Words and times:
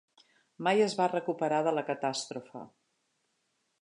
Mai 0.67 0.79
es 0.85 0.95
va 1.01 1.07
recuperar 1.11 1.59
de 1.67 1.75
la 1.81 1.85
catàstrofe. 1.91 2.67